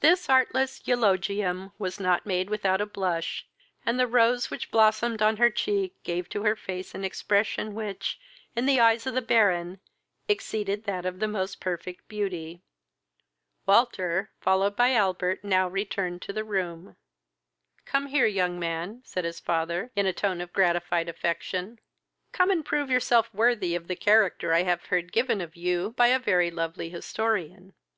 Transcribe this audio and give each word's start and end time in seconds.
This 0.00 0.30
artless 0.30 0.80
eulogium 0.86 1.72
was 1.78 2.00
not 2.00 2.24
made 2.24 2.48
without 2.48 2.80
a 2.80 2.86
blush, 2.86 3.46
and 3.84 4.00
the 4.00 4.06
rose 4.06 4.50
which 4.50 4.70
blossomed 4.70 5.20
on 5.20 5.36
her 5.36 5.50
cheek 5.50 6.02
gave 6.02 6.30
to 6.30 6.44
her 6.44 6.56
face 6.56 6.94
an 6.94 7.04
expression 7.04 7.74
which, 7.74 8.18
in 8.56 8.64
the 8.64 8.80
eyes 8.80 9.06
of 9.06 9.12
the 9.12 9.20
Baron, 9.20 9.78
exceeded 10.28 10.84
that 10.84 11.04
of 11.04 11.18
the 11.18 11.28
most 11.28 11.60
perfect 11.60 12.08
beauty. 12.08 12.62
Walter, 13.66 14.30
followed 14.40 14.76
by 14.76 14.94
Albert, 14.94 15.44
now 15.44 15.68
returned 15.68 16.22
into 16.22 16.32
the 16.32 16.42
room. 16.42 16.96
"Come 17.84 18.06
here, 18.06 18.24
young 18.26 18.58
man, 18.58 19.02
(said 19.04 19.26
his 19.26 19.40
father, 19.40 19.90
in 19.94 20.06
a 20.06 20.12
tone 20.14 20.40
of 20.40 20.54
gratified 20.54 21.06
affection,) 21.06 21.80
come 22.32 22.50
and 22.50 22.64
prove 22.64 22.88
yourself 22.88 23.28
worthy 23.34 23.74
of 23.74 23.88
the 23.88 23.94
character 23.94 24.54
I 24.54 24.62
have 24.62 24.86
heard 24.86 25.12
given 25.12 25.42
of 25.42 25.54
you 25.54 25.90
by 25.98 26.06
a 26.06 26.18
very 26.18 26.50
lovely 26.50 26.88
historian. 26.88 27.74